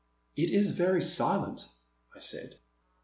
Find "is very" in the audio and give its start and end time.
0.49-1.03